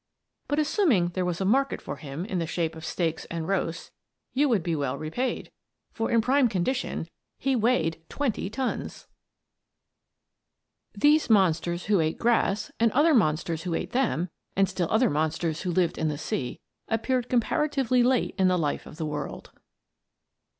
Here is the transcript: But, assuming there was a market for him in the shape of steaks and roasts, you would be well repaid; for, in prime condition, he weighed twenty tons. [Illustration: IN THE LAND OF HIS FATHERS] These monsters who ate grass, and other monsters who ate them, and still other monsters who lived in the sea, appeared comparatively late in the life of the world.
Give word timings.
But, 0.47 0.57
assuming 0.57 1.09
there 1.09 1.23
was 1.23 1.39
a 1.41 1.45
market 1.45 1.79
for 1.79 1.97
him 1.97 2.25
in 2.25 2.39
the 2.39 2.47
shape 2.47 2.75
of 2.75 2.83
steaks 2.83 3.25
and 3.25 3.47
roasts, 3.47 3.91
you 4.33 4.49
would 4.49 4.63
be 4.63 4.75
well 4.75 4.97
repaid; 4.97 5.51
for, 5.91 6.09
in 6.09 6.21
prime 6.21 6.49
condition, 6.49 7.07
he 7.37 7.55
weighed 7.55 8.01
twenty 8.09 8.49
tons. 8.49 9.05
[Illustration: 10.95 10.95
IN 10.95 10.99
THE 10.99 11.07
LAND 11.07 11.19
OF 11.19 11.19
HIS 11.19 11.21
FATHERS] 11.21 11.27
These 11.27 11.29
monsters 11.77 11.85
who 11.85 11.99
ate 12.01 12.17
grass, 12.17 12.71
and 12.79 12.91
other 12.93 13.13
monsters 13.13 13.61
who 13.61 13.75
ate 13.75 13.91
them, 13.91 14.29
and 14.55 14.67
still 14.67 14.87
other 14.89 15.09
monsters 15.11 15.61
who 15.61 15.69
lived 15.71 15.99
in 15.99 16.07
the 16.07 16.17
sea, 16.17 16.59
appeared 16.87 17.29
comparatively 17.29 18.01
late 18.01 18.33
in 18.39 18.47
the 18.47 18.57
life 18.57 18.87
of 18.87 18.97
the 18.97 19.05
world. 19.05 19.51